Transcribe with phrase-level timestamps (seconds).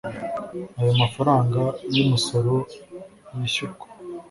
[0.79, 1.61] ayo mafaranga
[1.93, 2.53] y umusoro
[3.35, 3.85] yishyurwa